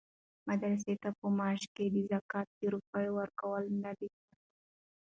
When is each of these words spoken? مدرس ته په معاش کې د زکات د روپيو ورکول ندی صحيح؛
مدرس 0.47 0.81
ته 1.03 1.09
په 1.19 1.27
معاش 1.37 1.61
کې 1.75 1.85
د 1.93 1.97
زکات 2.11 2.47
د 2.59 2.61
روپيو 2.73 3.11
ورکول 3.19 3.63
ندی 3.83 4.09
صحيح؛ 4.15 4.33